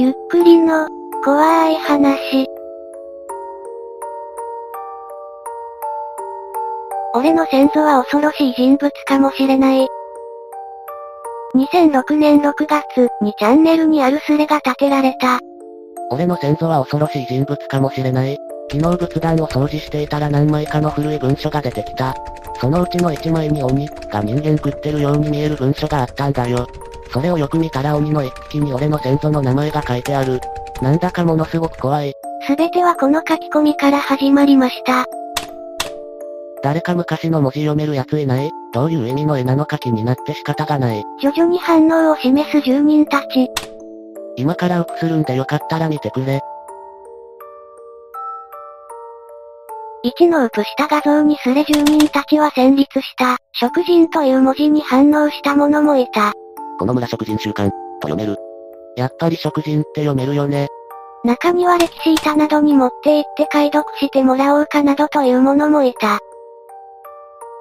[0.00, 0.86] ゆっくりの、
[1.24, 2.46] 怖い話。
[7.14, 9.88] 俺の先祖は恐ろしい人物かもしれない。
[11.56, 15.40] 2006年6月にチャンネルにあるスレが立てられた。
[16.12, 18.38] 俺の先祖は恐ろしい人物かもしれない。
[18.70, 22.14] 昨日仏壇を掃除していたら何枚かの古い文書が出てきた。
[22.60, 26.68] そのうちの1枚に鬼が人間食ってるように見える文書があったんだよ。
[27.10, 30.40] それをよく見たら鬼の一匹に俺の先祖の名前が書いてある。
[30.82, 32.12] なんだかものすごく怖い。
[32.46, 35.06] すべてはこの書き込みから始まりました。
[36.62, 38.50] 誰か昔の文字読めるやついない？
[38.72, 41.04] どういう意味の絵なのか気になって仕方がない。
[41.22, 43.48] 徐々に反応を示す住人たち。
[44.36, 46.40] 今からウクするんでよかったら見てくれ。
[50.04, 56.32] 1のウプした画像にすれ住民たちは戦慄した、食人という文字に反応した者もいた。
[56.78, 57.68] この村食人習慣、
[58.00, 58.36] と読める。
[58.96, 60.68] やっぱり食人って読めるよね。
[61.24, 66.20] 中には歴史板などに持って行って解読してもらおうかなどという者もいた。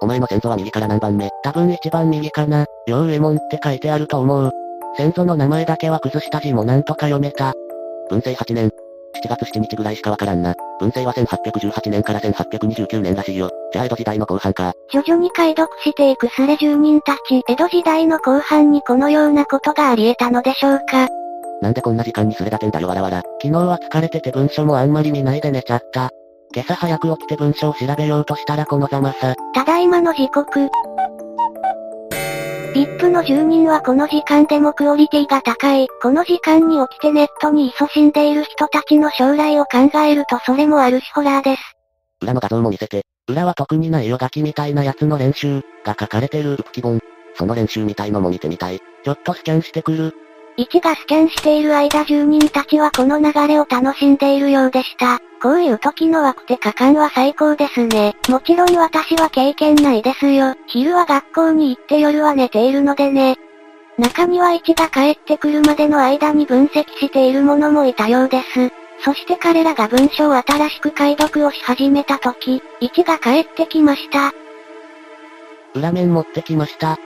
[0.00, 1.28] お前の先祖は右から何番目？
[1.44, 2.64] 多分一番右かな。
[2.86, 4.50] 両右衛門って書いてあると思う。
[4.96, 7.52] 先祖の名前だけは崩した字もなんとか読めた。
[8.08, 8.70] 文政8年。
[9.24, 10.54] 7月7日ぐらいしかわからんな。
[10.82, 13.50] 文政は1818年から1829年らしいよ。
[13.72, 14.72] じゃあ江戸時代の後半か。
[14.92, 17.42] 徐々に解読していくスレ住人たち。
[17.48, 21.08] 江戸時代の後半にこのようなことがあり得たのでしょうか。
[21.60, 23.22] なんでこんな時間にスレ立てんだよわらわら。
[23.40, 26.10] 昨日は疲れてて文書もあんまり見ないで寝ちゃった。
[26.52, 29.36] 今朝早く起きて文章を調べようとしたらこのざまさ。
[29.54, 30.68] ただいまの時刻。
[32.74, 35.88] VIP の住人はこの時間でもクオリティが高い。
[36.00, 41.62] この時間に起きてネットに勤しんでいる人たちの将来を考えるとそれもあるしホラーです。
[42.22, 43.02] 裏の画像も見せて。
[43.28, 47.00] 裏は特にないよガキみたいなやつの練習が書かれてるウプキ本。
[47.34, 48.80] その練習みたいのも見てみたい。
[49.04, 50.14] ちょっとスキャンしてくる。
[50.58, 55.18] 1がスキャンしている間住人たちはこの流れを楽しんでいるようでした。
[55.40, 58.14] こういう時のワクテカ感は最高ですね。
[58.28, 60.54] もちろん私は経験ないですよ。
[60.66, 63.36] 昼は学校に行って夜は寝ているのでね。
[63.98, 68.70] 中には1が帰ってくるまでの間に分析している者もいたようです。
[69.04, 74.32] そして彼らが文章を新しく解読をし始めた時、1が帰ってきました。
[75.74, 76.98] 裏面持ってきました。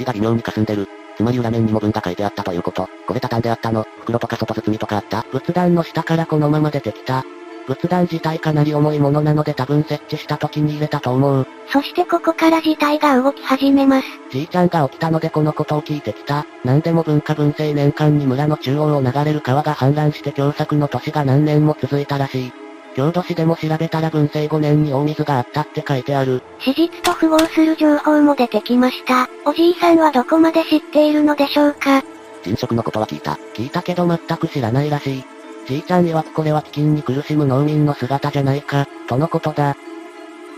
[0.00, 0.88] 字が微妙に霞んでる。
[1.16, 2.88] つまり裏面にも文が書いてあったということ。
[3.06, 3.86] これ畳んであったの。
[4.00, 7.24] 袋とか外包みとかあった仏壇の下からこのまま出てきた。
[7.66, 11.46] 仏壇自体かなり重いものなので多分設置した時に入れたと思う。
[11.68, 14.06] そしてここから事態が動き始めます。
[14.30, 16.46] じいちゃんが起きたのでこのことを聞いてきた。
[16.64, 22.52] 何でも文化文政年間に村の中央を流れる川が氾濫して凶作の年が何年も続いたらしい。
[22.96, 26.42] 郷土史でも調べたら文政5年に大水があったって書いてある。
[26.58, 29.28] 史実と符合する情報も出てきました。
[29.44, 32.02] おじいさんはどこまで知っているのでしょうか？
[32.42, 33.38] 人食のことは聞いた。
[33.54, 35.24] 聞いたけど全く知らないらしい。
[35.66, 39.76] じいちゃん曰くこれは飢饉に苦しむ農民の姿じゃないか、とのことだ。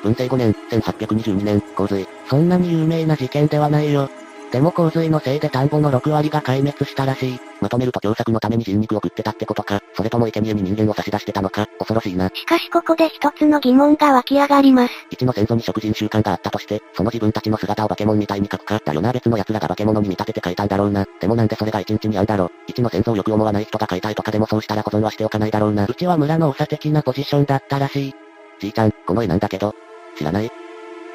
[0.02, 2.08] 文政5年、1822年、洪水。
[2.28, 4.08] そんなに有名な事件ではないよ。
[4.52, 7.40] でも洪水のせいで田んぼの6割が壊滅したらしい。
[7.62, 9.80] まとめると凶作のために人肉を食ってたってことか。
[9.96, 11.66] それとも生贄に人間を差し出してたのか。
[11.78, 12.28] 恐ろしいな。
[12.28, 14.92] しかしここで一つの疑問が湧き上がります。
[15.10, 18.78] 一の先祖に食人習慣があったとして、その自分たちの姿を化け物みたいに書くか。
[18.84, 21.06] だよな別の奴らが化け物に見立てて書いたんだろうな。
[21.18, 22.50] でもなんでそれが一日にあんだろ。
[22.66, 25.86] 一の先祖をよく思わない人が書いたいとかでもそうしたら保存はしておかないだろうな。
[25.86, 28.14] うちは村の長的なポジションだったらしい。
[28.60, 29.74] じいちゃん、この絵なんだけど。
[30.18, 30.50] 知らない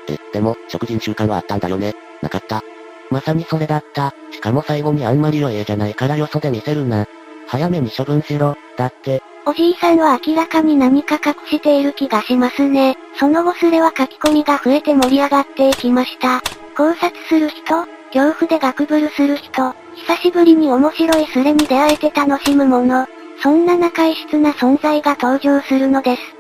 [0.09, 1.94] え、でも、食人習慣はあったんだよね。
[2.24, 2.64] なかった。
[3.09, 4.13] まさにそれだった。
[4.31, 7.06] しかも最後にあんまり良い絵じゃないからよそで見せるな。
[7.47, 8.56] 早めに処分しろ。
[8.78, 9.22] だって。
[9.45, 12.97] おじいさんは明らかに何か隠している気がしますね。
[13.17, 16.41] その後スレは書き込みが増えて盛り上がっていきました。
[16.75, 23.07] 考察する人、恐怖でガクブルする人、久しぶりに面白いスレに出会えて楽しむもの。
[23.41, 26.37] そんな中異質な存在が登場するのです。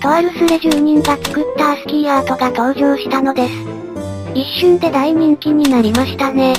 [0.00, 3.52] とあるスレ住人が作ったアスキーアートが登場したのです。
[4.34, 6.54] 一瞬で大人気になりましたね。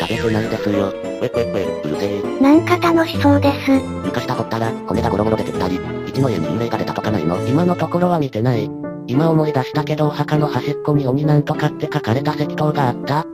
[0.00, 0.86] 食べてないですよ。
[0.86, 2.40] ウェウェウェ、うるせえ。
[2.40, 3.70] なんか楽しそうです。
[4.04, 5.78] 床下掘ったら、骨がゴロゴロ出てきたり、
[6.08, 8.70] 一の家に幽霊が出たとかないの今のところは見てない。
[9.06, 13.26] 今思い出したけどお墓の端っこに鬼なんとかって書かれた石塔があった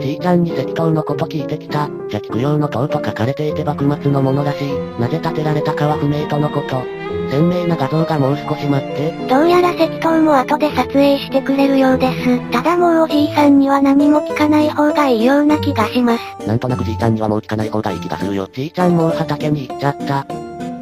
[0.00, 1.88] じいちゃんに石塔のこと聞いてきた。
[2.08, 4.72] じゃ用の塔と書かれていて幕末のものらしい。
[4.98, 6.82] なぜ建てられたかは不明とのこと。
[7.30, 9.12] 鮮明な画像がもう少し待って。
[9.28, 12.50] どうやら石塔も後で撮影してくれるようです。
[12.50, 16.46] ただもうおじいさんには何も聞かない方がいいような気がします。
[16.46, 18.48] なんとなくじいちゃんにはもう聞かない方がいい気がするよ。
[18.52, 20.26] じいちゃんもう畑に行っちゃった。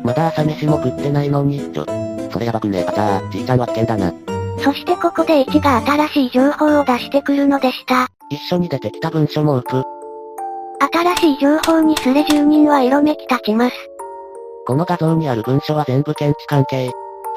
[0.04, 1.86] まだ朝飯も食ってないのに、ちょ、
[2.30, 4.12] それやばくねあじゃあ、じいちゃんは危険だな。
[4.60, 8.08] そしてここで1が新しい情報を出してくるのでした。
[8.30, 9.82] 一緒に出てきた文書もウプ。
[10.92, 13.76] 新しい情報にすれ住人は色めき立ちます。
[14.66, 16.90] この画像にある文書は全部検知関係。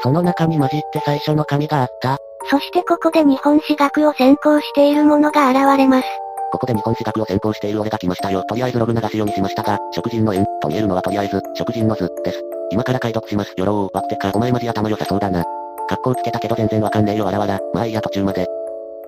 [0.04, 2.18] その中に混じって最初の紙があった。
[2.50, 6.08] そしてここで日本史学を専攻している者が現れます。
[6.52, 8.44] ここで日本史学を専攻している俺が来ましたよ。
[8.44, 12.44] とりあえずログ流し読みしましたが、食人の縁、と見えるのはとりあえず、食人の図、です。
[12.72, 13.54] 今から解読します。
[13.56, 15.46] よろー、ワクテか、お前マジ頭良さそうだな。
[15.88, 17.60] 格好つけたけど全然わかんねえよわらわら。
[17.74, 18.46] まあいいや途中まで。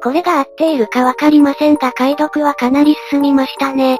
[0.03, 3.97] これが合っているかわかりませんが解読はかなり進みましたね。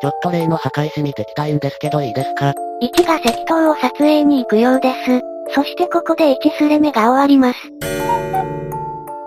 [0.00, 5.20] ちょっと例の破壊し見てきたいんですけどいいですか？1が石塔を撮影に行くようです。
[5.52, 7.58] そしてここで1スレ目が終わります。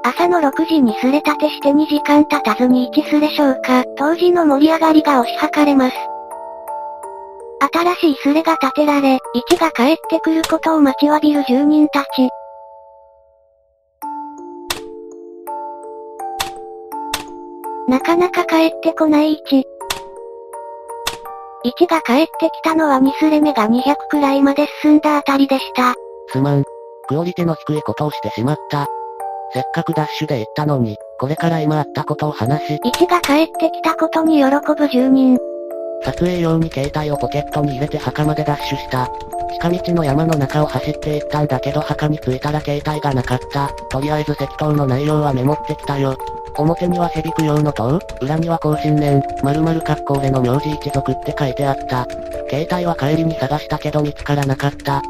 [0.03, 5.95] 朝の6時にスレ立てして2時間経たずに1スレ消化、当時の盛り上がりが推し量れます。
[7.73, 9.17] 新しいスレが立てられ、
[9.51, 12.29] 1が帰ってくることを待ちわびる住人たち。
[17.87, 19.63] なかなか帰ってこない1。
[21.65, 25.93] 1が帰ってきたのは2スレ目が200くらいまで進んだあたりでした。
[26.29, 26.63] すまん。
[27.07, 28.87] クオリティの低いことをしてしまった。
[29.53, 34.45] せっかくダッシュで行ったのに、これから今あったことを話し、1が帰ってきたことに喜
[34.75, 35.37] ぶ住人。
[36.03, 39.07] 撮影用に携帯をポケットに入れて墓までダッシュした。
[39.61, 43.69] 近道の山の中を走って行ったんだけど墓に着いたら携帯がなかった。
[43.89, 46.17] とりあえず石塔の内容はメモってきたよ。
[46.57, 52.07] 表には蛇供養の塔、裏には更新年、〇〇格好での名字一族って書いてあった。
[52.49, 55.01] 携帯は帰りに探したけど見つからなかった。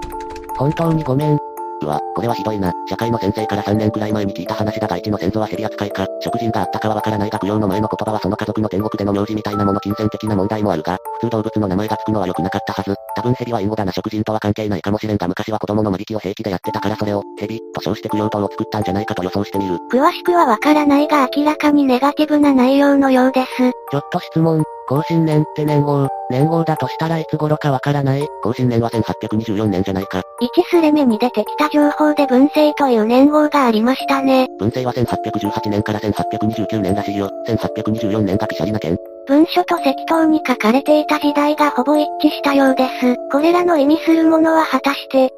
[0.57, 1.44] 本当にごめん。
[1.85, 2.73] うわ、これはひどいな。
[2.89, 12.95] 社会の先生から3年くらい前に聞いた話だが一の先祖は蛇扱いか、食人があったかはわからないが供養の前の言葉はその家族の天国での名字みたいなもの金銭的な問題もあるが、普通動物の名前がつくのは良くなかったはず。
[13.15, 19.77] 多分蛇は隠語だな食人とは関係ないかもしれんが昔は子供の間引きを平気でやってたからそれを、蛇、と称して供養塔を作ったんじゃないかと予想してみる。
[19.91, 23.47] 詳しくはわからないが明らかにネガティブな内容のようです。
[23.91, 24.63] ちょっと質問。
[24.87, 30.19] 更新年って年号、年号だとしたらいつ頃かわからない更新年は1824年じゃないか。
[30.19, 30.23] 1
[30.69, 34.47] スレ目に出てきた情報で文政という年号がありましたね。
[34.59, 37.29] 文政は1818年から1829年らしいよ。
[37.47, 38.97] 1824年がピシャリな件。
[39.27, 43.15] 文書と石塔に書かれていた時代がほぼ一致したようです。
[43.31, 45.31] これらの意味するものは果たして、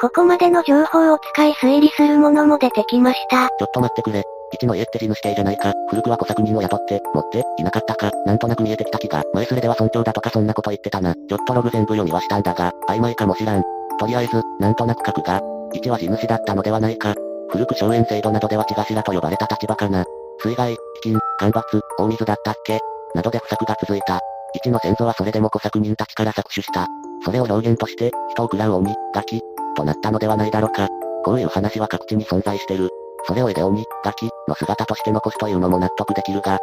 [0.00, 3.48] ここまでの情報を使い推理するものも出てきました。
[3.48, 4.24] ちょっと待ってくれ。
[4.54, 5.72] 一の家って地主系じゃないか。
[5.90, 8.10] 古くは小作人を雇って、持って、いなかったか。
[8.24, 9.22] なんとなく見えてきた気が。
[9.34, 11.14] 前すれでは尊重だとかそんなこと言ってたな。
[11.14, 13.62] ちょっとログ全部読みはしたんだが、曖昧かもしらん。
[13.98, 15.40] とりあえず、なんとなく書くが、
[15.72, 17.14] 一は地主だったのではないか。
[17.50, 20.04] 古く荘園制度などでは血頭と呼ばれた立場かな。
[20.40, 20.76] 水害、飢
[21.14, 22.80] 饉、干ばつ、大水だったっけ
[23.14, 24.20] などで不作が続いた。
[24.54, 26.86] 一の先祖はそれでも小作人たちから搾取した。
[27.24, 29.40] それを表現として、人を食らう鬼、ガキ、
[29.76, 30.88] となったのではないだろうか。
[31.24, 32.90] こういう話は各地に存在してる。
[33.26, 36.58] それを絵で鬼、ガキ、の姿として残すというのも納得できるが。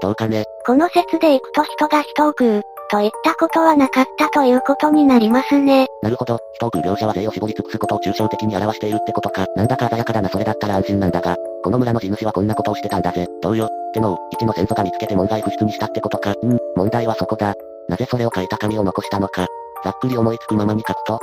[0.00, 0.44] どうかね。
[0.66, 5.86] この説でいくと人が人を食う、といったことはなかったということになりますね。
[6.02, 9.46] なるほど、人を食う描写は税を絞り尽くすことを抽象的に表しているってことか。
[9.56, 13.26] なんだか鮮やかだなそれだったら安心なんだが、この村の地主はこんなことをしてたんだぜ。
[13.42, 16.34] どうよ、ってのを、一の先祖が見つけて門外不出にしたってことか。
[16.42, 17.54] うん、問題はそこだ。
[17.88, 19.46] なぜそれを書いた紙を残したのか。
[19.84, 21.18] ざっくり思いつくままに書くと、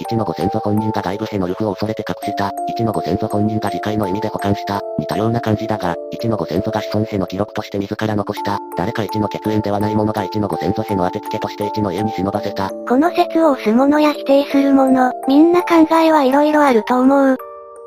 [0.00, 12.70] 一のご先祖本人が外部へのルフを恐れて隠した、一のご先祖本人が次回の意味で保管した、似たような感じだが、一のご先祖が子孫への記録として自ら残した、誰か一の血縁ではない者が一のご先祖への当てつけとして一の家に忍ばせた。
[12.70, 17.36] この説を押す者や否定する者、みんな考えはいろいろあると思う。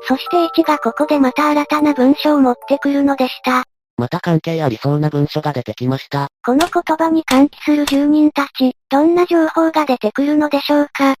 [0.08, 3.64] そして1がここでまた新たな文章を持ってくるのでした。
[3.96, 6.28] また関係ありそうな文書が出てきました。
[6.44, 11.14] この言葉に歓喜する住人たち、どんな情報が出てくるのでしょうか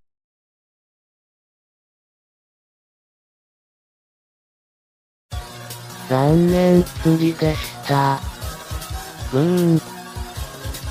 [6.08, 8.20] 残念すぎでした。
[9.32, 9.78] うーん、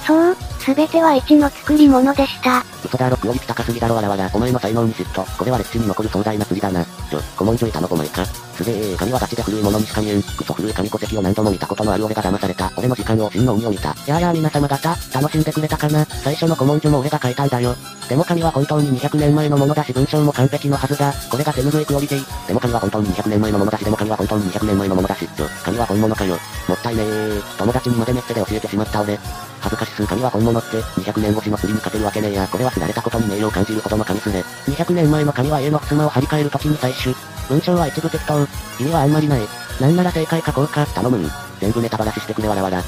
[0.06, 2.64] そう、すべては1の作り物でした。
[2.86, 4.30] 嘘だろクオリティ高すぎだろわらわら。
[4.32, 5.26] お前の才能に嫉妬。
[5.38, 6.86] これは歴史に残る壮大な釣りだな。
[6.86, 8.24] ちょ、古文書いたのお前か。
[8.26, 10.22] すげえ、紙はガチで古いものにしか見えん。
[10.22, 12.72] クソ古い紙戸籍を何度も見たことのある俺が騙された。
[12.78, 13.96] 俺の時間を真の鬼を見た。
[14.06, 17.76] やあやあ皆様方、楽しんでくれたかな最初の古文書も俺が書いたんだよ。
[18.08, 21.12] でも紙は本当に200年前のものだし文章も完璧のはずだ。
[21.32, 22.48] これが手拭いクオリティ。
[22.48, 26.38] でも紙は本当に200年前のものだし、でも紙は本当に200年前のものだし、ちょ、紙は本物かよ。
[26.68, 27.58] もったいねー。
[27.58, 29.18] 友達にまでメッセで教えてしまった俺。
[29.62, 32.48] 恥ずかしす神は本物って、200年越しの釣りに勝てるわけねえや。
[32.48, 34.42] これはすられたことに名誉を感じるほどの神すれ。
[34.42, 37.16] 200年前の神は家の襖を張り替える時に採取。
[37.48, 38.42] 文章は一部適当。
[38.80, 39.42] 意味はあんまりない。
[39.80, 41.30] なんなら正解かこうか、頼むに。
[41.60, 42.84] 全部ネタバラシしてくれわらわら。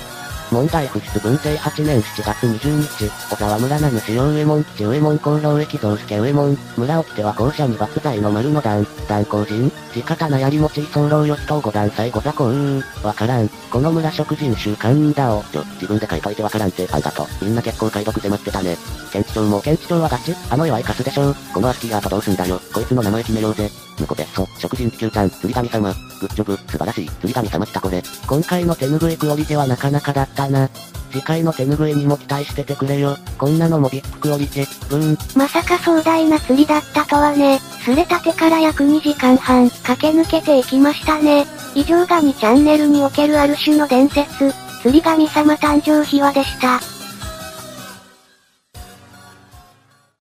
[0.53, 13.49] 問題不出文政8年7月20日、小沢村名主要上門吉上門功労駅増助上門、村を来ては校舎に爆剤の丸の段、段工人、地方なやり持ち居候よしと五段最後座こうー、わからん。
[13.71, 15.43] この村食人習慣だお。
[15.45, 17.25] ちょ、自分で書いといてわからんってあんだと。
[17.41, 18.77] みんな結構解読迫ってたね。
[19.11, 21.35] 県知長も県知長はガチあの弱いカスでしょう。
[21.51, 22.59] このアスキーアートどうすんだよ。
[22.71, 23.71] こいつの名前決めようぜ。
[23.99, 25.93] むこべっそ、食人地球ちゃん、釣り神様。
[26.19, 27.09] グッジョブ、素晴らしい。
[27.09, 28.01] 釣り神様来たこれ。
[28.27, 30.69] 今回の手拭いクオリティはなかなかだったな。
[31.11, 33.17] 次回の手拭いにも期待しててくれよ。
[33.37, 34.89] こんなのもビッグクオリティ。
[34.89, 35.17] ブーン。
[35.37, 37.59] まさか壮大な釣りだったとはね。
[37.83, 41.45] 釣れたてから約2時間半駆け抜けていきましたね。
[41.75, 46.79] 以上が2チャンネルにおけるある種の伝説、釣り神様誕生秘話でした。